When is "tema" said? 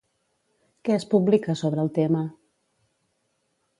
2.01-2.23